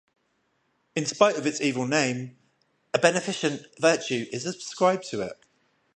[0.95, 2.35] In spite of its evil name,
[2.91, 5.37] a beneficent virtue is ascribed to it.